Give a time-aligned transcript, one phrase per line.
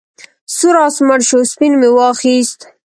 [0.55, 2.59] سور آس مړ شو سپین مې واخیست.